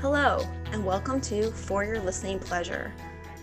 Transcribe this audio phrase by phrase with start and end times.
[0.00, 2.90] Hello, and welcome to For Your Listening Pleasure,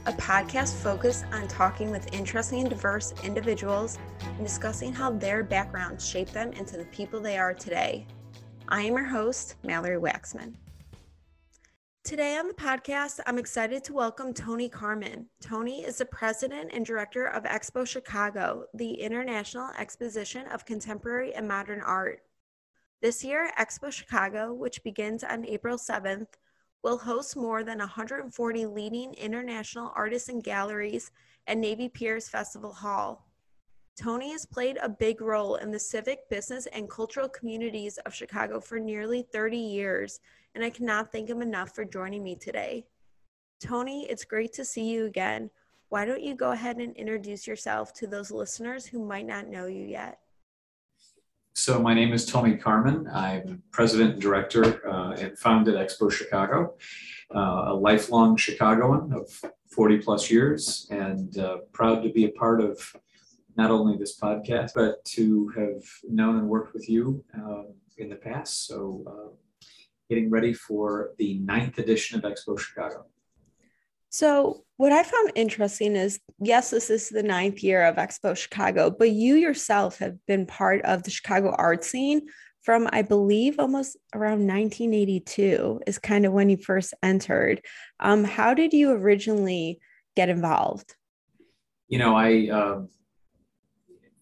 [0.07, 6.03] a podcast focused on talking with interesting and diverse individuals and discussing how their backgrounds
[6.03, 8.07] shape them into the people they are today.
[8.69, 10.55] I am your host, Mallory Waxman.
[12.03, 15.25] Today on the podcast, I'm excited to welcome Tony Karman.
[15.39, 21.47] Tony is the president and director of Expo Chicago, the International Exposition of Contemporary and
[21.47, 22.23] Modern Art.
[22.99, 26.25] This year, Expo Chicago, which begins on April 7th,
[26.87, 31.11] will host more than 140 leading international artists and galleries
[31.45, 33.27] at Navy Piers Festival Hall.
[34.01, 38.61] Tony has played a big role in the civic, business, and cultural communities of Chicago
[38.61, 40.21] for nearly 30 years,
[40.55, 42.85] and I cannot thank him enough for joining me today.
[43.59, 45.49] Tony, it's great to see you again.
[45.89, 49.65] Why don't you go ahead and introduce yourself to those listeners who might not know
[49.65, 50.19] you yet?
[51.57, 53.11] So my name is Tony Karman.
[53.11, 56.75] I'm president and director uh, and founded Expo Chicago,
[57.35, 59.27] uh, a lifelong Chicagoan of
[59.71, 62.95] 40 plus years, and uh, proud to be a part of
[63.55, 68.17] not only this podcast, but to have known and worked with you um, in the
[68.17, 68.67] past.
[68.67, 69.67] So uh,
[70.09, 73.07] getting ready for the ninth edition of Expo Chicago.
[74.17, 78.89] So, what I found interesting is yes, this is the ninth year of Expo Chicago,
[78.89, 82.25] but you yourself have been part of the Chicago art scene
[82.63, 87.61] from, I believe, almost around 1982 is kind of when you first entered.
[87.99, 89.79] Um, how did you originally
[90.15, 90.95] get involved?
[91.87, 92.89] You know, I, um,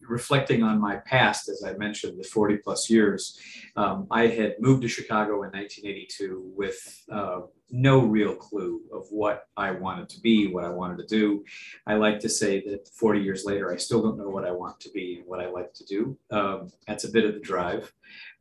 [0.07, 3.39] reflecting on my past, as I mentioned, the 40 plus years,
[3.75, 9.47] um, I had moved to Chicago in 1982 with uh, no real clue of what
[9.57, 11.43] I wanted to be, what I wanted to do.
[11.87, 14.79] I like to say that 40 years later, I still don't know what I want
[14.81, 16.17] to be and what I like to do.
[16.31, 17.91] Um, that's a bit of the drive.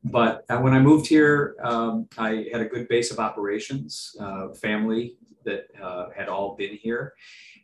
[0.05, 4.49] But uh, when I moved here, um, I had a good base of operations, uh,
[4.53, 7.15] family that uh, had all been here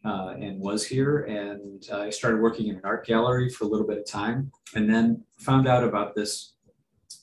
[0.04, 1.24] uh, and was here.
[1.24, 4.88] And I started working in an art gallery for a little bit of time and
[4.92, 6.54] then found out about this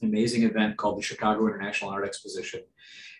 [0.03, 2.61] amazing event called the Chicago International Art Exposition.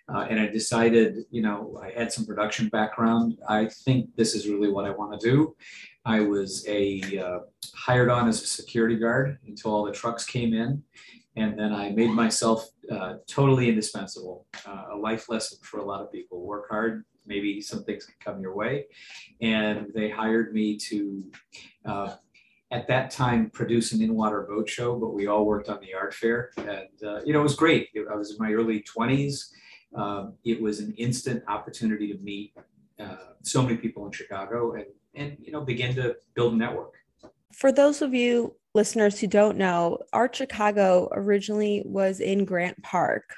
[0.09, 3.37] Uh, and I decided, you know, I had some production background.
[3.49, 5.55] I think this is really what I want to do.
[6.05, 7.39] I was a uh,
[7.75, 10.81] hired on as a security guard until all the trucks came in,
[11.37, 14.47] and then I made myself uh, totally indispensable.
[14.65, 18.15] Uh, a life lesson for a lot of people: work hard, maybe some things can
[18.19, 18.87] come your way.
[19.39, 21.23] And they hired me to,
[21.85, 22.15] uh,
[22.71, 26.13] at that time, produce an in-water boat show, but we all worked on the art
[26.13, 26.49] fair.
[26.57, 27.89] And, uh, you know, it was great.
[28.11, 29.51] I was in my early 20s.
[29.95, 32.53] Um, it was an instant opportunity to meet
[32.99, 36.95] uh, so many people in Chicago and, and, you know, begin to build a network.
[37.53, 43.35] For those of you listeners who don't know, Art Chicago originally was in Grant Park.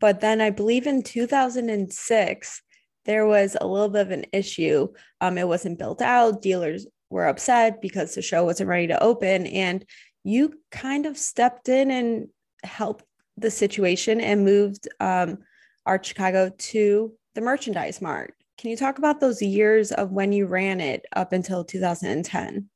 [0.00, 2.62] But then I believe in 2006,
[3.04, 4.88] there was a little bit of an issue.
[5.20, 6.42] Um, it wasn't built out.
[6.42, 9.46] Dealers were upset because the show wasn't ready to open.
[9.46, 9.84] And
[10.24, 12.28] you kind of stepped in and
[12.62, 13.04] helped
[13.36, 15.38] the situation and moved um,
[15.84, 18.34] Art Chicago to the merchandise mart.
[18.58, 22.68] Can you talk about those years of when you ran it up until 2010?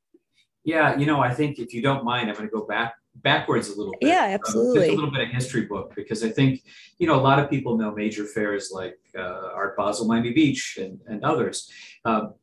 [0.66, 3.68] Yeah, you know, I think if you don't mind, I'm going to go back backwards
[3.68, 4.08] a little bit.
[4.08, 4.88] Yeah, absolutely.
[4.88, 6.64] Um, a little bit of history book because I think
[6.98, 10.76] you know a lot of people know major fairs like uh, Art Basel, Miami Beach,
[10.80, 11.70] and, and others.
[12.04, 12.34] Um,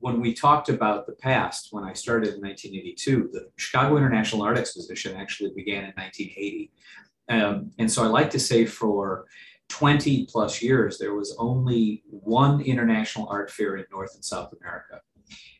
[0.00, 4.58] when we talked about the past, when I started in 1982, the Chicago International Art
[4.58, 6.72] Exposition actually began in 1980,
[7.28, 9.26] um, and so I like to say for
[9.68, 15.00] 20 plus years there was only one international art fair in North and South America,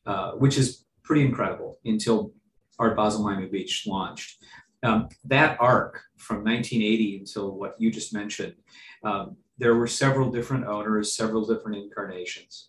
[0.07, 2.33] uh, which is pretty incredible until
[2.79, 4.45] Art Basel Miami Beach launched.
[4.83, 8.53] Um, that arc from 1980 until what you just mentioned,
[9.03, 12.69] um, there were several different owners, several different incarnations.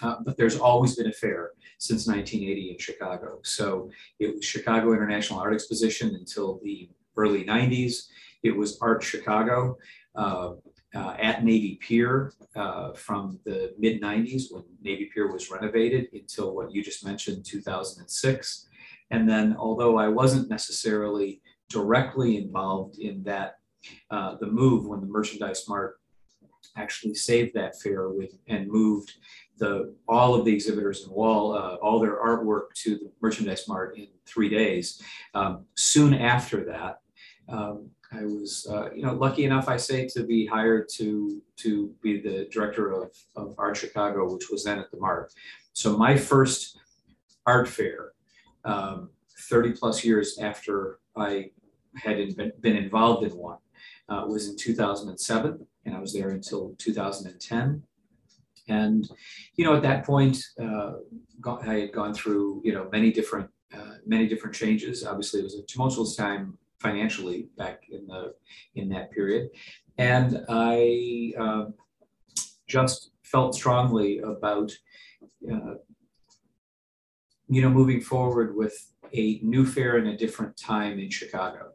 [0.00, 3.40] Uh, but there's always been a fair since 1980 in Chicago.
[3.42, 3.90] So
[4.20, 8.06] it was Chicago International Art Exposition until the early 90s.
[8.44, 9.76] It was Art Chicago
[10.14, 10.52] uh,
[10.96, 16.54] uh, at Navy Pier uh, from the mid 90s when Navy Pier was renovated until
[16.54, 18.68] what you just mentioned, 2006.
[19.10, 23.56] And then, although I wasn't necessarily directly involved in that,
[24.10, 26.00] uh, the move when the merchandise mart
[26.76, 29.12] actually saved that fair with and moved
[29.58, 33.96] the all of the exhibitors and wall uh, all their artwork to the merchandise mart
[33.96, 35.00] in three days.
[35.34, 37.00] Um, soon after that,
[37.48, 41.94] um, I was uh, you know lucky enough I say to be hired to to
[42.02, 45.32] be the director of, of Art Chicago, which was then at the Mart.
[45.72, 46.78] So my first
[47.44, 48.12] art fair
[48.64, 49.10] um,
[49.48, 51.50] 30 plus years after I
[51.96, 53.58] had been, been involved in one
[54.08, 55.66] uh, was in 2007.
[55.84, 57.82] and I was there until 2010.
[58.68, 59.08] And
[59.54, 60.94] you know, at that point, uh,
[61.46, 65.04] I had gone through you know many different uh, many different changes.
[65.04, 68.34] Obviously, it was a tumultuous time financially back in the
[68.74, 69.50] in that period,
[69.98, 71.64] and I uh,
[72.66, 74.72] just felt strongly about
[75.50, 75.74] uh,
[77.48, 81.72] you know moving forward with a new fair in a different time in Chicago.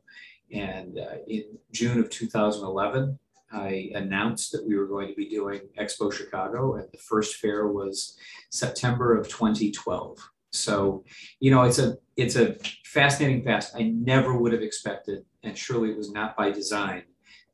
[0.54, 3.18] And uh, in June of 2011,
[3.54, 7.68] I announced that we were going to be doing Expo Chicago, and the first fair
[7.68, 8.18] was
[8.50, 10.31] September of 2012.
[10.52, 11.04] So,
[11.40, 12.56] you know, it's a it's a
[12.86, 13.76] fascinating past.
[13.76, 17.04] I never would have expected, and surely it was not by design,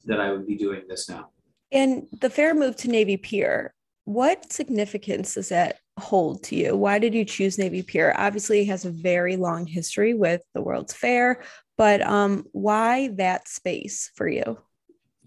[0.06, 1.30] that I would be doing this now.
[1.72, 3.74] And the fair move to Navy Pier.
[4.06, 6.78] What significance does that hold to you?
[6.78, 8.16] Why did you choose Navy Pier?
[8.18, 11.44] Obviously, it has a very long history with the World's Fair,
[11.78, 14.58] but um, why that space for you?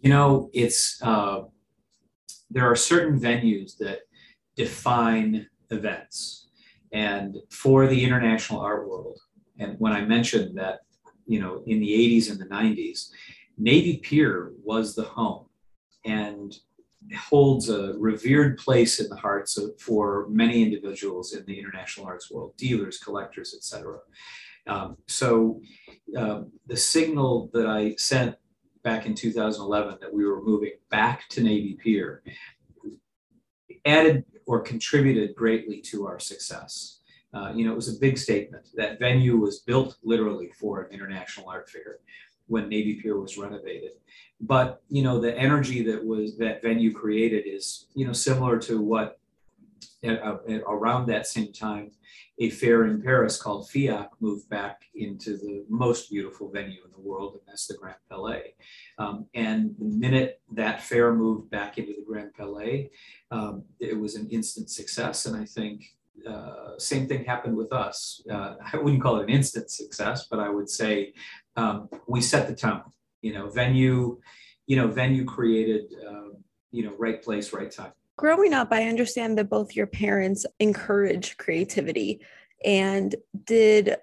[0.00, 1.43] You know, it's uh,
[2.50, 4.00] there are certain venues that
[4.56, 6.49] define events,
[6.93, 9.19] and for the international art world,
[9.59, 10.81] and when I mentioned that,
[11.27, 13.11] you know, in the 80s and the 90s,
[13.59, 15.47] Navy Pier was the home,
[16.05, 16.57] and
[17.17, 22.31] holds a revered place in the hearts of, for many individuals in the international arts
[22.31, 23.99] world, dealers, collectors, etc.
[24.67, 25.61] Um, so
[26.17, 28.37] um, the signal that I sent
[28.83, 32.23] back in 2011 that we were moving back to Navy Pier
[33.85, 36.99] added or contributed greatly to our success.
[37.32, 38.67] Uh, you know, it was a big statement.
[38.75, 41.99] That venue was built literally for an international art fair
[42.49, 43.93] when Navy Pier was renovated.
[44.41, 48.81] But you know, the energy that was that venue created is you know similar to
[48.81, 49.19] what
[50.02, 51.91] at, uh, at around that same time
[52.41, 57.00] a fair in Paris called FIAC moved back into the most beautiful venue in the
[57.00, 58.55] world, and that's the Grand Palais.
[58.99, 62.91] Um, and the minute that fair moved back into the Grand Palais,
[63.31, 65.26] um, it was an instant success.
[65.26, 65.85] And I think
[66.26, 68.23] uh, same thing happened with us.
[68.31, 71.12] Uh, I wouldn't call it an instant success, but I would say
[71.56, 72.85] um, we set the tone.
[73.20, 74.19] You know, venue,
[74.67, 76.31] you know, venue created, uh,
[76.70, 77.93] you know, right place, right time.
[78.20, 82.20] Growing up, I understand that both your parents encourage creativity.
[82.62, 83.14] And
[83.46, 83.96] did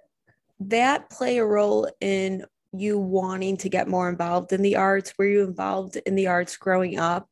[0.59, 2.43] that play a role in
[2.73, 5.13] you wanting to get more involved in the arts?
[5.19, 7.29] Were you involved in the arts growing up?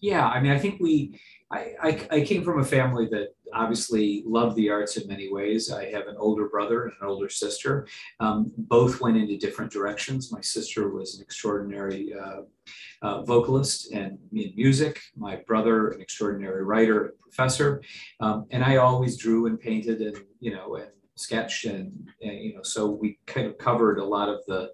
[0.00, 1.20] Yeah, I mean, I think we,
[1.52, 5.70] I, I, I, came from a family that obviously love the arts in many ways.
[5.70, 7.86] I have an older brother and an older sister.
[8.20, 10.32] Um, both went into different directions.
[10.32, 12.42] My sister was an extraordinary uh,
[13.02, 15.00] uh, vocalist and in music.
[15.16, 17.82] My brother, an extraordinary writer and professor.
[18.20, 22.54] Um, and I always drew and painted and, you know, and sketched and, and, you
[22.54, 24.70] know so we kind of covered a lot of the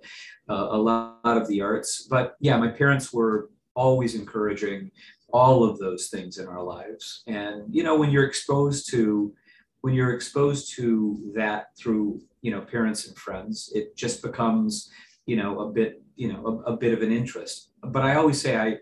[0.50, 4.90] uh, a lot of the arts but yeah my parents were always encouraging
[5.34, 7.24] all of those things in our lives.
[7.26, 9.34] And you know, when you're exposed to
[9.80, 14.90] when you're exposed to that through you know parents and friends, it just becomes
[15.26, 17.70] you know a bit you know a, a bit of an interest.
[17.82, 18.78] But I always say I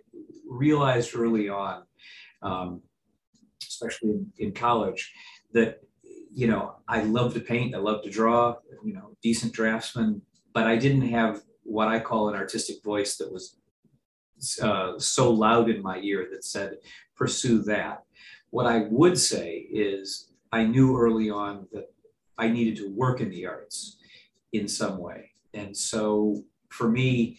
[0.47, 1.85] realized early on,
[2.43, 2.83] um,
[3.67, 5.11] especially in, in college,
[5.55, 5.81] that
[6.35, 10.21] you know I love to paint, I love to draw, you know, decent draftsman,
[10.53, 13.57] but I didn't have what I call an artistic voice that was
[14.63, 16.79] uh, so loud in my ear that said,
[17.17, 18.05] pursue that.
[18.51, 21.93] What I would say is, I knew early on that
[22.37, 23.97] I needed to work in the arts
[24.53, 25.31] in some way.
[25.55, 27.39] And so for me,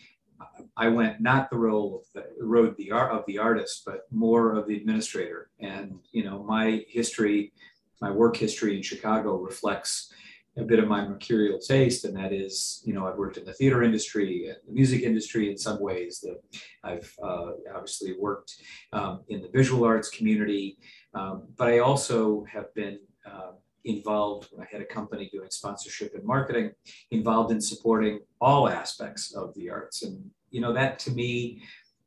[0.75, 4.53] I went not the role of the road the art of the artist, but more
[4.53, 5.49] of the administrator.
[5.59, 7.53] And you know, my history,
[8.01, 10.11] my work history in Chicago reflects
[10.55, 13.53] a bit of my mercurial taste, and that is, you know, I've worked in the
[13.53, 16.19] theater industry, and the music industry in some ways.
[16.21, 16.39] That
[16.83, 18.53] I've uh, obviously worked
[18.91, 20.77] um, in the visual arts community,
[21.15, 24.49] um, but I also have been uh, involved.
[24.61, 26.71] I had a company doing sponsorship and marketing,
[27.09, 31.63] involved in supporting all aspects of the arts, and you know, that to me,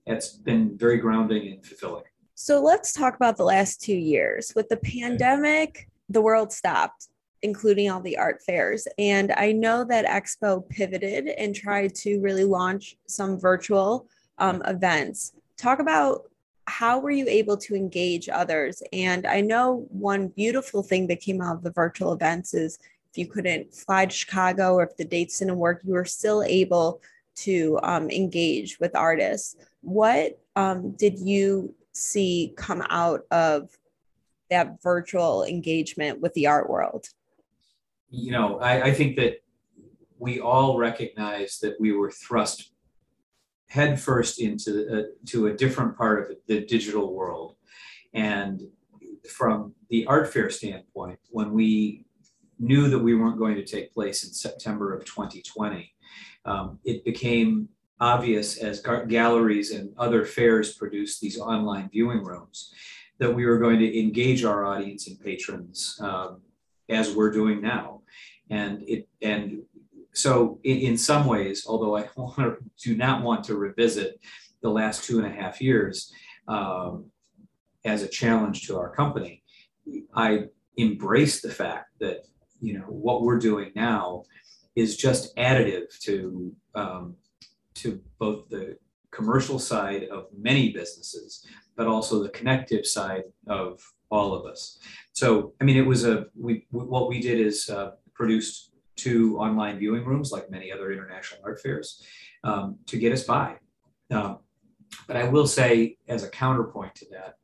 [0.06, 2.04] it's been very grounding and fulfilling.
[2.36, 5.88] So let's talk about the last two years with the pandemic.
[6.10, 7.08] The world stopped
[7.42, 8.88] including all the art fairs.
[8.98, 15.32] And I know that Expo pivoted and tried to really launch some virtual um, events.
[15.56, 16.22] Talk about
[16.66, 18.82] how were you able to engage others?
[18.92, 22.78] And I know one beautiful thing that came out of the virtual events is
[23.10, 26.42] if you couldn't fly to Chicago or if the dates didn't work, you were still
[26.42, 27.00] able
[27.36, 29.56] to um, engage with artists.
[29.82, 33.70] What um, did you see come out of
[34.50, 37.08] that virtual engagement with the art world?
[38.16, 39.42] You know, I, I think that
[40.18, 42.72] we all recognize that we were thrust
[43.68, 47.56] headfirst into a, to a different part of the digital world.
[48.14, 48.62] And
[49.28, 52.06] from the art fair standpoint, when we
[52.58, 55.92] knew that we weren't going to take place in September of 2020,
[56.46, 57.68] um, it became
[58.00, 62.72] obvious as galleries and other fairs produced these online viewing rooms
[63.18, 66.40] that we were going to engage our audience and patrons um,
[66.88, 67.95] as we're doing now.
[68.50, 69.62] And it and
[70.12, 72.08] so in, some ways, although I
[72.82, 74.18] do not want to revisit
[74.62, 76.10] the last two and a half years
[76.48, 77.06] um,
[77.84, 79.42] as a challenge to our company,
[80.14, 80.44] I
[80.76, 82.24] embrace the fact that
[82.60, 84.24] you know what we're doing now
[84.74, 87.16] is just additive to um,
[87.74, 88.78] to both the
[89.10, 94.78] commercial side of many businesses, but also the connective side of all of us.
[95.12, 99.78] So, I mean, it was a we what we did is uh, produced two online
[99.78, 102.02] viewing rooms, like many other international art fairs,
[102.44, 103.56] um, to get us by.
[104.10, 104.38] Um,
[105.06, 107.34] but I will say, as a counterpoint to that,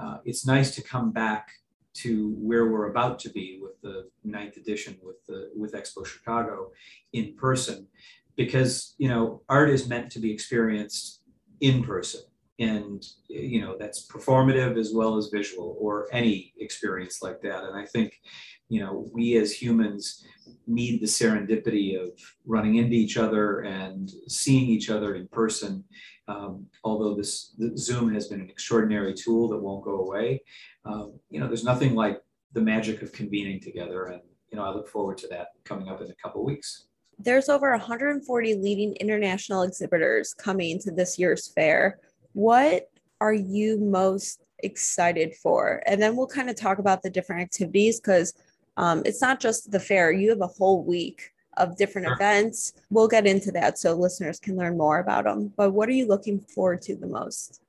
[0.00, 1.50] uh, it's nice to come back
[1.94, 6.70] to where we're about to be with the ninth edition with the with Expo Chicago
[7.12, 7.88] in person,
[8.36, 11.22] because you know art is meant to be experienced
[11.60, 12.20] in person
[12.58, 17.64] and you know that's performative as well as visual or any experience like that.
[17.64, 18.20] And i think
[18.68, 20.24] you know we as humans
[20.66, 22.10] need the serendipity of
[22.46, 25.84] running into each other and seeing each other in person.
[26.26, 30.42] Um, although this zoom has been an extraordinary tool that won't go away
[30.84, 32.20] um, you know there's nothing like
[32.52, 34.06] the magic of convening together.
[34.06, 36.86] And you know i look forward to that coming up in a couple weeks.
[37.20, 41.98] There's over 140 leading international exhibitors coming to this year's fair
[42.32, 45.82] what are you most excited for?
[45.86, 48.34] And then we'll kind of talk about the different activities because
[48.76, 52.14] um, it's not just the fair, you have a whole week of different sure.
[52.14, 52.72] events.
[52.90, 55.52] We'll get into that so listeners can learn more about them.
[55.56, 57.60] But what are you looking forward to the most?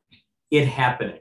[0.52, 1.20] It happening.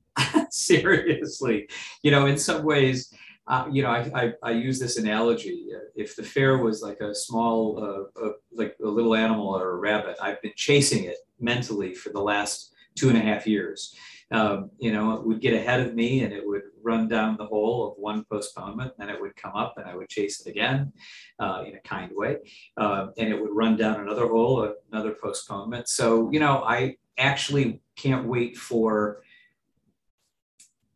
[0.50, 1.68] Seriously.
[2.02, 3.12] You know, in some ways,
[3.46, 5.66] uh, you know, I, I, I, use this analogy.
[5.96, 9.76] If the fair was like a small, uh, uh, like a little animal or a
[9.76, 13.96] rabbit, I've been chasing it mentally for the last two and a half years.
[14.32, 17.46] Um, you know, it would get ahead of me and it would run down the
[17.46, 20.92] hole of one postponement, and it would come up and I would chase it again
[21.38, 22.36] uh, in a kind way.
[22.76, 25.88] Uh, and it would run down another hole, another postponement.
[25.88, 29.22] So, you know, I actually can't wait for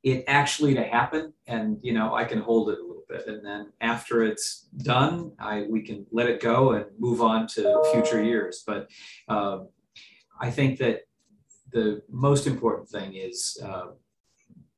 [0.04, 3.44] it actually to happen and you know i can hold it a little bit and
[3.44, 8.22] then after it's done i we can let it go and move on to future
[8.22, 8.90] years but
[9.28, 9.68] um,
[10.40, 11.00] i think that
[11.74, 13.88] the most important thing is uh,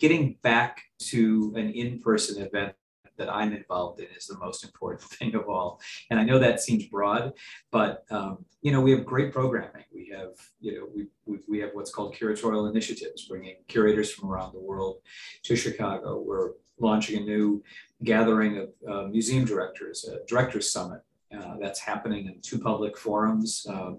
[0.00, 2.74] getting back to an in-person event
[3.18, 5.80] that I'm involved in is the most important thing of all.
[6.10, 7.32] And I know that seems broad,
[7.70, 9.84] but um, you know we have great programming.
[9.94, 14.30] We have you know we, we, we have what's called curatorial initiatives, bringing curators from
[14.30, 14.96] around the world
[15.44, 16.20] to Chicago.
[16.20, 17.62] We're launching a new
[18.04, 21.00] gathering of uh, museum directors, a directors summit.
[21.36, 23.66] Uh, that's happening in two public forums.
[23.68, 23.94] Uh,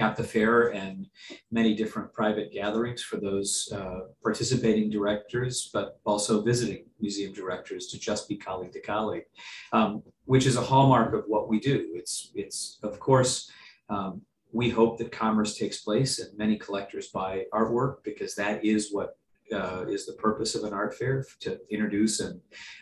[0.00, 1.06] at the fair and
[1.50, 7.98] many different private gatherings for those uh, participating directors, but also visiting museum directors to
[7.98, 9.24] just be colleague to colleague,
[9.72, 11.90] um, which is a hallmark of what we do.
[11.94, 13.50] It's, it's of course,
[13.90, 18.92] um, we hope that commerce takes place and many collectors buy artwork because that is
[18.92, 19.16] what
[19.52, 22.40] uh, is the purpose of an art fair to introduce and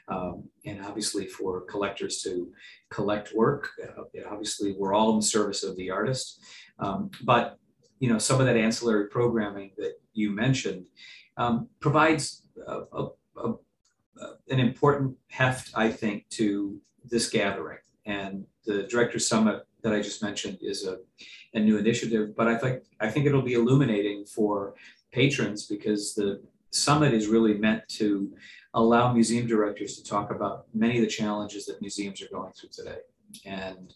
[0.09, 2.53] um, and obviously for collectors to
[2.91, 3.71] collect work.
[3.83, 6.43] Uh, obviously, we're all in the service of the artist,
[6.79, 7.59] um, but
[8.01, 10.87] you know some of that ancillary programming that you mentioned
[11.37, 13.55] um, provides a, a, a,
[14.51, 17.79] an important heft, I think, to this gathering.
[18.07, 20.99] And the Director Summit that I just mentioned is a,
[21.55, 24.75] a new initiative, but I think I think it'll be illuminating for
[25.13, 28.33] patrons because the summit is really meant to
[28.75, 32.71] allow museum directors to talk about many of the challenges that museums are going through
[32.73, 32.99] today.
[33.45, 33.95] And,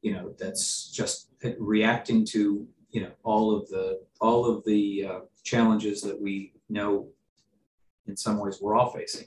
[0.00, 5.20] you know, that's just reacting to, you know, all of the, all of the uh,
[5.42, 7.08] challenges that we know
[8.06, 9.26] in some ways we're all facing.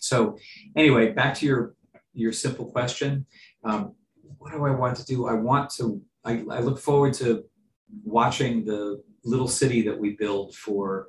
[0.00, 0.36] So
[0.76, 1.74] anyway, back to your,
[2.14, 3.26] your simple question.
[3.64, 3.94] Um,
[4.38, 5.26] what do I want to do?
[5.26, 7.44] I want to, I, I look forward to
[8.04, 11.08] watching the little city that we build for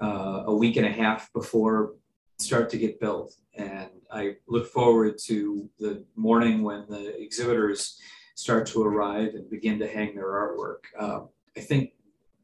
[0.00, 1.94] uh, a week and a half before
[2.38, 3.34] start to get built.
[3.56, 8.00] And I look forward to the morning when the exhibitors
[8.34, 10.84] start to arrive and begin to hang their artwork.
[10.98, 11.20] Uh,
[11.56, 11.92] I think,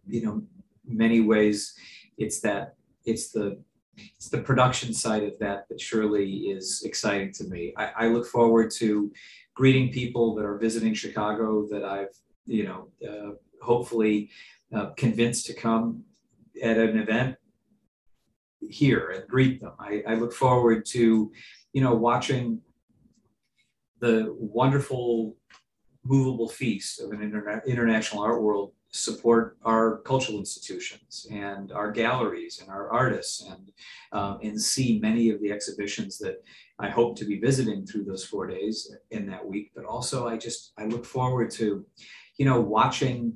[0.06, 0.42] you know,
[0.86, 1.74] many ways
[2.16, 2.74] it's that
[3.04, 3.62] it's the
[4.14, 7.72] it's the production side of that that surely is exciting to me.
[7.76, 9.12] I, I look forward to
[9.54, 12.14] greeting people that are visiting Chicago that I've
[12.46, 14.30] you know uh, hopefully
[14.72, 16.04] uh, convinced to come
[16.62, 17.36] at an event
[18.60, 19.72] here and greet them.
[19.78, 21.32] I, I look forward to,
[21.72, 22.60] you know, watching
[24.00, 25.36] the wonderful
[26.04, 32.60] movable feast of an interna- international art world support our cultural institutions and our galleries
[32.60, 33.70] and our artists and
[34.12, 36.42] um, and see many of the exhibitions that
[36.78, 39.72] I hope to be visiting through those four days in that week.
[39.74, 41.84] But also, I just I look forward to,
[42.38, 43.34] you know, watching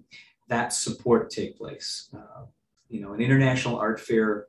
[0.48, 2.08] that support take place.
[2.16, 2.46] Uh,
[2.88, 4.46] you know, an international art fair,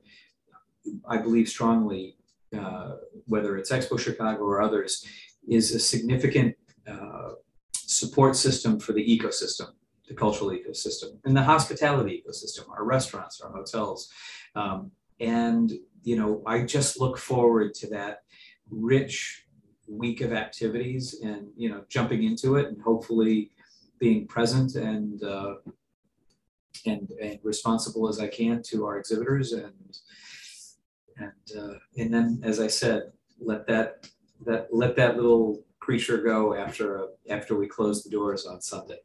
[1.07, 2.17] I believe strongly,
[2.57, 5.05] uh, whether it's Expo Chicago or others,
[5.47, 6.55] is a significant
[6.87, 7.31] uh,
[7.73, 9.69] support system for the ecosystem,
[10.07, 14.09] the cultural ecosystem, and the hospitality ecosystem, our restaurants, our hotels.
[14.55, 15.73] Um, and,
[16.03, 18.23] you know, I just look forward to that
[18.69, 19.45] rich
[19.87, 23.51] week of activities and, you know, jumping into it and hopefully
[23.99, 25.55] being present and, uh,
[26.85, 29.73] and, and responsible as I can to our exhibitors and
[31.17, 34.07] and uh, and then as I said, let that
[34.45, 38.99] that let that little creature go after after we close the doors on Sunday.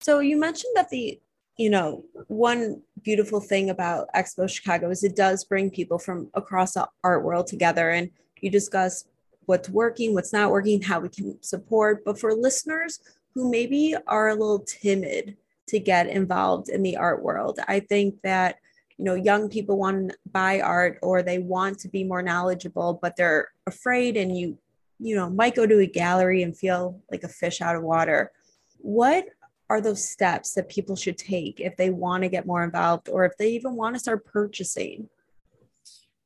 [0.00, 1.20] So you mentioned that the
[1.56, 6.74] you know one beautiful thing about Expo Chicago is it does bring people from across
[6.74, 8.10] the art world together, and
[8.40, 9.06] you discuss
[9.46, 12.04] what's working, what's not working, how we can support.
[12.04, 13.00] But for listeners
[13.34, 15.36] who maybe are a little timid
[15.68, 18.56] to get involved in the art world, I think that
[18.98, 22.98] you know young people want to buy art or they want to be more knowledgeable
[23.02, 24.56] but they're afraid and you
[24.98, 28.32] you know might go to a gallery and feel like a fish out of water.
[28.78, 29.26] What
[29.70, 33.24] are those steps that people should take if they want to get more involved or
[33.24, 35.08] if they even want to start purchasing?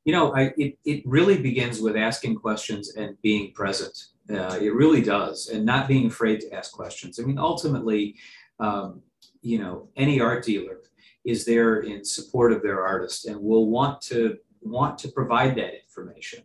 [0.05, 4.07] You know I, it, it really begins with asking questions and being present.
[4.31, 7.19] Uh, it really does and not being afraid to ask questions.
[7.19, 8.17] I mean ultimately
[8.61, 9.03] um,
[9.43, 10.79] you know any art dealer
[11.29, 15.75] is there in support of their artist and will want to want to provide that
[15.85, 16.43] information.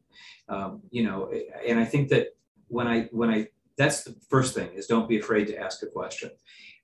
[0.49, 1.31] Um, you know,
[1.65, 2.35] and I think that
[2.67, 5.87] when I when I that's the first thing is don't be afraid to ask a
[5.87, 6.31] question.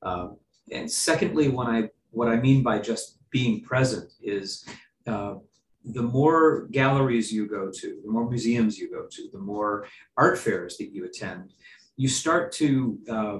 [0.01, 0.37] Um,
[0.71, 4.65] and secondly, when I what I mean by just being present is
[5.05, 5.35] uh,
[5.83, 10.37] the more galleries you go to, the more museums you go to, the more art
[10.37, 11.51] fairs that you attend,
[11.97, 13.39] you start to uh,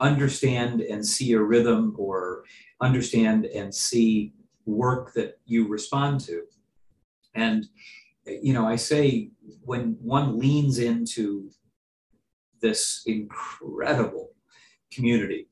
[0.00, 2.44] understand and see a rhythm or
[2.80, 4.32] understand and see
[4.64, 6.42] work that you respond to.
[7.34, 7.66] And,
[8.26, 9.30] you know, I say
[9.62, 11.50] when one leans into
[12.60, 14.30] this incredible
[14.92, 15.48] community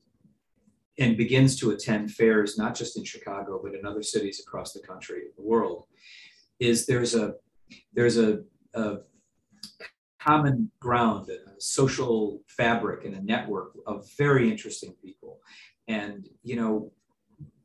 [0.97, 4.79] and begins to attend fairs, not just in Chicago, but in other cities across the
[4.79, 5.85] country, the world,
[6.59, 7.33] is there's a
[7.93, 8.41] there's a,
[8.75, 8.97] a
[10.19, 15.39] common ground, a social fabric, and a network of very interesting people.
[15.87, 16.91] And you know,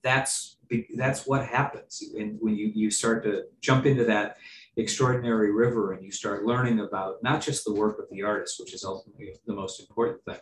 [0.03, 0.57] that's
[0.97, 2.03] that's what happens.
[2.19, 4.37] And when you you start to jump into that
[4.77, 8.73] extraordinary river and you start learning about not just the work of the artist which
[8.73, 10.39] is ultimately the most important thing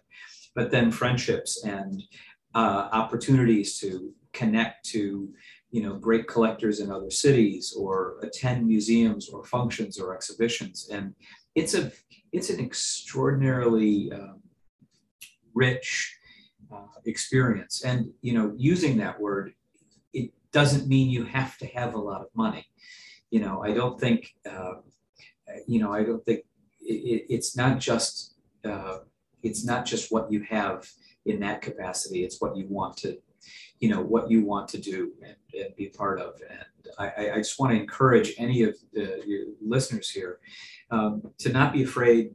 [0.55, 2.03] but then friendships and
[2.55, 5.33] uh, opportunities to connect to
[5.71, 10.88] you know great collectors in other cities or attend museums or functions or exhibitions.
[10.92, 11.14] And
[11.55, 11.92] it's a
[12.33, 14.40] it's an extraordinarily um,
[15.55, 16.16] rich
[16.72, 17.83] uh, experience.
[17.85, 19.54] And you know, using that word,
[20.12, 22.66] it doesn't mean you have to have a lot of money.
[23.31, 24.31] You know, I don't think.
[24.48, 24.74] Uh,
[25.66, 26.44] you know, I don't think
[26.81, 28.98] it, it's not just uh,
[29.42, 30.88] it's not just what you have
[31.26, 32.24] in that capacity.
[32.24, 33.18] It's what you want to,
[33.81, 36.35] you know, what you want to do and, and be part of.
[36.48, 36.64] And
[36.98, 40.38] I, I just want to encourage any of the your listeners here
[40.90, 42.35] um, to not be afraid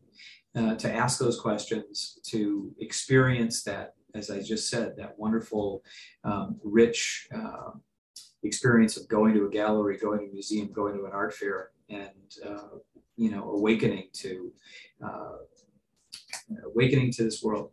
[0.56, 5.84] uh, to ask those questions, to experience that as I just said, that wonderful,
[6.24, 7.72] um, rich uh,
[8.44, 11.70] experience of going to a gallery, going to a museum, going to an art fair,
[11.90, 12.10] and
[12.46, 12.78] uh,
[13.16, 14.52] you know, awakening to
[15.04, 15.38] uh,
[16.66, 17.72] awakening to this world.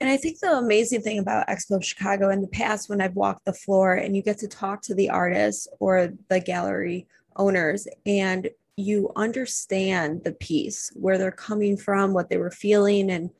[0.00, 3.44] And I think the amazing thing about Expo Chicago in the past, when I've walked
[3.44, 8.50] the floor and you get to talk to the artists or the gallery owners, and
[8.76, 13.30] you understand the piece, where they're coming from, what they were feeling, and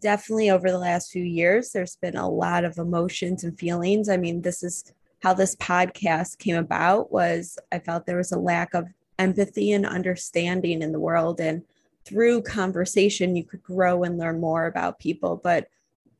[0.00, 4.08] definitely over the last few years, there's been a lot of emotions and feelings.
[4.08, 8.38] I mean, this is how this podcast came about was I felt there was a
[8.38, 8.86] lack of
[9.18, 11.62] empathy and understanding in the world and
[12.04, 15.68] through conversation you could grow and learn more about people but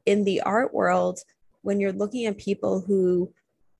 [0.05, 1.21] in the art world
[1.62, 3.33] when you're looking at people who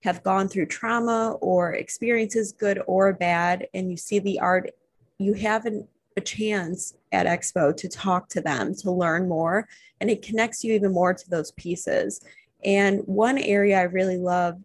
[0.05, 4.71] have gone through trauma or experiences good or bad and you see the art
[5.19, 5.87] you have an
[6.19, 9.67] a chance at Expo to talk to them, to learn more,
[10.01, 12.21] and it connects you even more to those pieces.
[12.65, 14.61] And one area I really love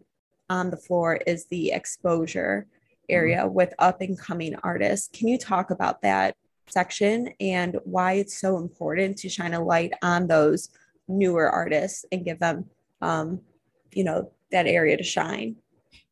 [0.50, 2.66] on the floor is the exposure
[3.08, 3.54] area mm-hmm.
[3.54, 5.08] with up and coming artists.
[5.16, 6.36] Can you talk about that
[6.68, 10.70] section and why it's so important to shine a light on those
[11.08, 12.64] newer artists and give them,
[13.00, 13.40] um,
[13.92, 15.56] you know, that area to shine?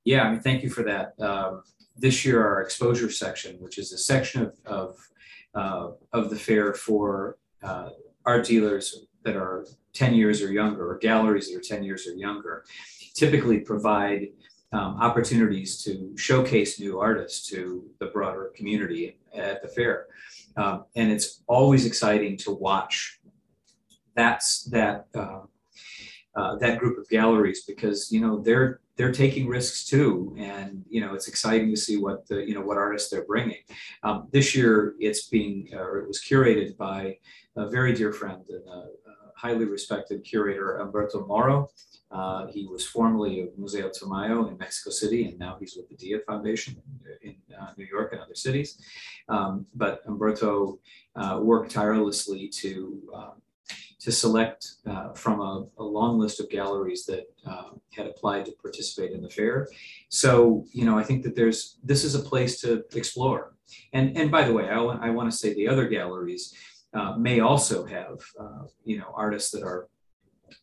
[0.05, 1.15] Yeah, I mean, thank you for that.
[1.21, 1.63] Um,
[1.97, 5.09] this year, our exposure section, which is a section of of,
[5.55, 7.91] uh, of the fair for uh,
[8.25, 12.15] art dealers that are 10 years or younger, or galleries that are 10 years or
[12.15, 12.65] younger,
[13.15, 14.29] typically provide
[14.73, 20.07] um, opportunities to showcase new artists to the broader community at the fair.
[20.57, 23.21] Um, and it's always exciting to watch
[24.15, 25.41] that's that uh,
[26.35, 30.35] uh, that group of galleries because you know they're they're taking risks too.
[30.39, 33.63] And you know it's exciting to see what the you know what artists they're bringing.
[34.03, 37.19] Um, this year it's being or it was curated by
[37.57, 41.69] a very dear friend and a, a highly respected curator Humberto Moro.
[42.13, 45.97] Uh, he was formerly of Museo Tamayo in Mexico City, and now he's with the
[45.97, 46.77] Dia Foundation
[47.23, 48.79] in, uh, New York and other cities.
[49.31, 50.79] Um, but Humberto
[51.17, 53.42] uh, worked tirelessly to um,
[54.03, 58.53] to select uh, from a, a, long list of galleries that uh, had applied to
[58.61, 59.69] participate in the fair.
[60.09, 63.55] So, you know, I think that there's this is a place to explore.
[63.93, 66.53] And and by the way, I, I want to say the other galleries
[66.93, 69.89] uh, may also have, uh, you know, artists that are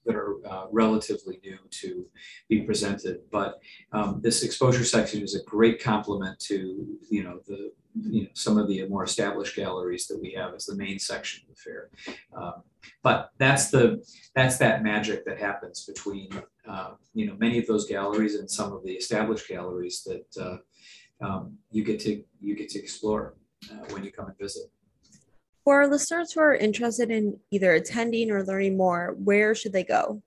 [0.05, 2.05] that are uh, relatively new to
[2.47, 3.19] be presented.
[3.31, 3.59] But
[3.91, 7.71] um, this exposure section is a great complement to you know the
[8.01, 11.43] you know some of the more established galleries that we have as the main section
[11.43, 11.89] of the fair.
[12.35, 12.63] Um,
[13.03, 14.03] but that's the
[14.35, 16.29] that's that magic that happens between
[16.67, 20.57] uh, you know many of those galleries and some of the established galleries that uh,
[21.25, 23.35] um, you get to you get to explore
[23.71, 24.71] uh, when you come and visit.
[25.69, 29.83] For our listeners who are interested in either attending or learning more, where should they
[29.83, 30.23] go?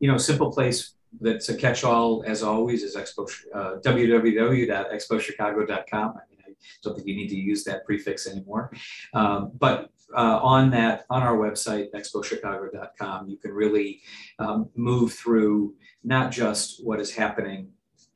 [0.00, 6.08] You know, simple place that's a catch-all as always is expo uh, www.expochicago.com.
[6.08, 8.72] I mean, I don't think you need to use that prefix anymore.
[9.12, 14.00] Um, but uh, on that, on our website, expochicago.com, you can really
[14.38, 15.74] um, move through
[16.04, 17.68] not just what is happening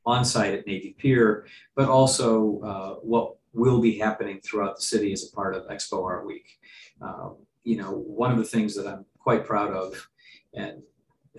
[0.07, 5.13] on site at Navy Pier, but also uh, what will be happening throughout the city
[5.13, 6.59] as a part of Expo Art Week.
[7.01, 10.09] Um, you know, one of the things that I'm quite proud of
[10.55, 10.83] and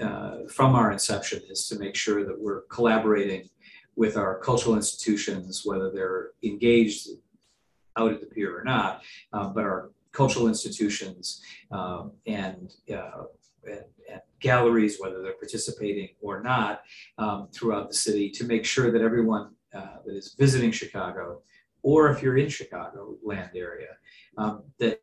[0.01, 3.49] uh, from our inception is to make sure that we're collaborating
[3.95, 7.10] with our cultural institutions, whether they're engaged
[7.97, 9.03] out at the pier or not,
[9.34, 13.23] uh, but our cultural institutions um, and, uh,
[13.65, 16.84] and, and, galleries, whether they're participating or not,
[17.17, 21.41] um, throughout the city to make sure that everyone uh, that is visiting Chicago
[21.82, 23.98] or if you're in Chicago land area,
[24.38, 25.02] um, that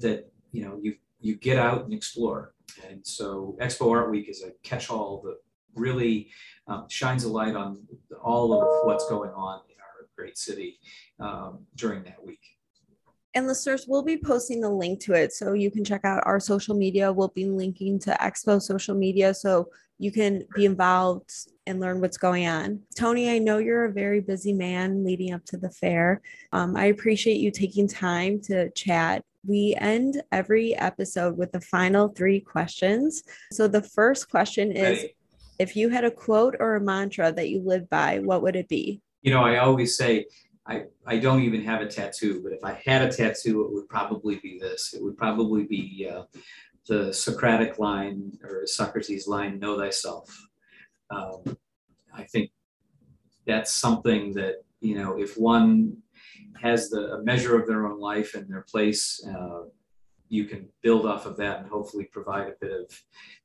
[0.00, 2.54] that you know you you get out and explore.
[2.88, 5.36] And so Expo Art Week is a catch-all that
[5.74, 6.30] really
[6.66, 7.86] um, shines a light on
[8.22, 10.78] all of what's going on in our great city
[11.18, 12.40] um, during that week.
[13.34, 16.40] And listeners, we'll be posting the link to it so you can check out our
[16.40, 17.12] social media.
[17.12, 21.30] We'll be linking to Expo social media so you can be involved
[21.66, 22.80] and learn what's going on.
[22.96, 26.22] Tony, I know you're a very busy man leading up to the fair.
[26.52, 29.22] Um, I appreciate you taking time to chat.
[29.46, 33.22] We end every episode with the final three questions.
[33.52, 35.14] So the first question is Ready.
[35.58, 38.68] if you had a quote or a mantra that you live by, what would it
[38.68, 39.02] be?
[39.22, 40.26] You know, I always say,
[40.70, 43.88] I, I don't even have a tattoo, but if I had a tattoo, it would
[43.88, 44.94] probably be this.
[44.94, 46.22] It would probably be uh,
[46.86, 50.28] the Socratic line or Socrates line, know thyself.
[51.10, 51.56] Um,
[52.14, 52.50] I think
[53.46, 55.96] that's something that, you know, if one
[56.62, 59.62] has the a measure of their own life and their place, uh,
[60.28, 63.02] you can build off of that and hopefully provide a bit of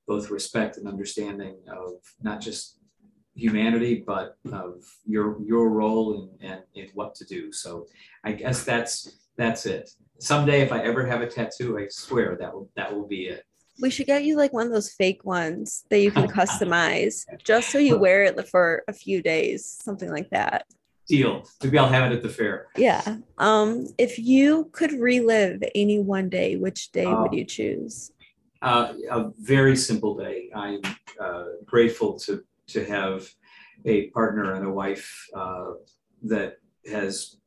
[0.08, 2.78] both respect and understanding of not just
[3.36, 7.52] humanity, but of your your role and in, in, in what to do.
[7.52, 7.88] So
[8.24, 9.92] I guess that's that's it.
[10.20, 13.44] Someday, if I ever have a tattoo, I swear that will that will be it.
[13.82, 17.70] We should get you like one of those fake ones that you can customize just
[17.70, 20.66] so you wear it for a few days, something like that.
[21.08, 21.48] Deal.
[21.62, 22.68] Maybe I'll have it at the fair.
[22.78, 23.18] Yeah.
[23.38, 28.12] Um, if you could relive any one day, which day uh, would you choose?
[28.62, 30.50] Uh, a very simple day.
[30.56, 30.82] I'm
[31.20, 33.30] uh, grateful to to have
[33.86, 35.72] a partner and a wife uh,
[36.24, 36.58] that
[36.90, 37.38] has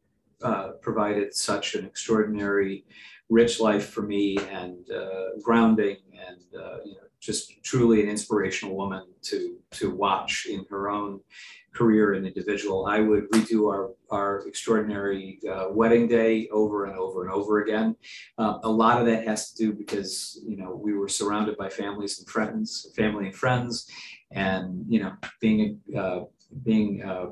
[0.42, 2.84] uh, provided such an extraordinary,
[3.28, 8.76] rich life for me and uh, grounding and uh, you know, just truly an inspirational
[8.76, 11.20] woman to to watch in her own
[11.74, 12.86] career and individual.
[12.86, 17.96] I would redo our our extraordinary uh, wedding day over and over and over again.
[18.38, 21.68] Uh, a lot of that has to do because you know we were surrounded by
[21.68, 23.90] families and friends, family and friends,
[24.30, 26.20] and you know being uh,
[26.64, 27.26] being uh,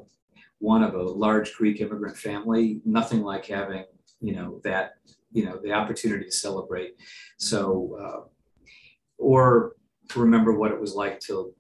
[0.58, 3.84] one of a large Greek immigrant family, nothing like having
[4.20, 4.94] you know that
[5.32, 6.94] you know the opportunity to celebrate.
[7.38, 8.28] So uh,
[9.18, 9.76] or
[10.08, 11.52] to remember what it was like to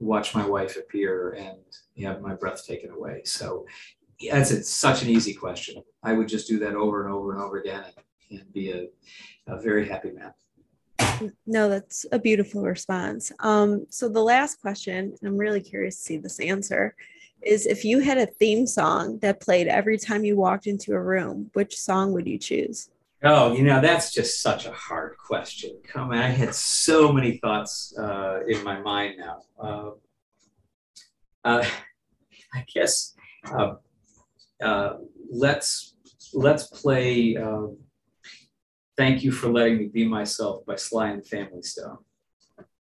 [0.00, 1.58] watch my wife appear and
[2.02, 3.22] have my breath taken away.
[3.24, 3.66] So
[4.30, 5.82] that's it's such an easy question.
[6.02, 7.84] I would just do that over and over and over again
[8.30, 8.86] and, and be a,
[9.46, 10.32] a very happy man.
[11.46, 13.32] No, that's a beautiful response.
[13.40, 16.94] Um, so the last question, and I'm really curious to see this answer,
[17.42, 21.00] is if you had a theme song that played every time you walked into a
[21.00, 22.90] room, which song would you choose?
[23.22, 25.76] Oh, you know, that's just such a hard question.
[25.86, 29.42] Come on, I had so many thoughts uh, in my mind now.
[29.58, 29.90] Uh,
[31.44, 31.68] uh,
[32.54, 33.14] I guess
[33.52, 33.74] uh,
[34.62, 34.96] uh,
[35.30, 35.94] let's
[36.32, 37.36] let's play.
[38.98, 41.98] Thank you for letting me be myself by Sly and Family Stone.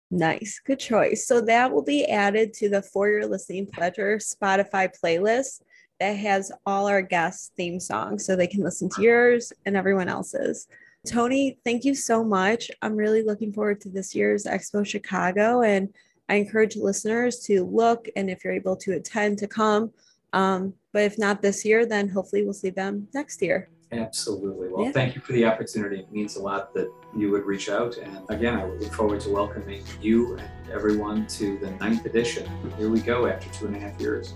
[0.09, 1.27] Nice, good choice.
[1.27, 5.61] So that will be added to the For Your Listening Pleasure Spotify playlist
[5.99, 10.09] that has all our guests' theme songs so they can listen to yours and everyone
[10.09, 10.67] else's.
[11.05, 12.71] Tony, thank you so much.
[12.81, 15.93] I'm really looking forward to this year's Expo Chicago, and
[16.27, 19.91] I encourage listeners to look and if you're able to attend, to come.
[20.33, 23.69] Um, but if not this year, then hopefully we'll see them next year.
[23.91, 24.67] Absolutely.
[24.69, 24.91] Well, yeah.
[24.91, 25.99] thank you for the opportunity.
[25.99, 27.97] It means a lot that you would reach out.
[27.97, 32.47] And again, I look forward to welcoming you and everyone to the ninth edition.
[32.77, 34.35] Here we go after two and a half years.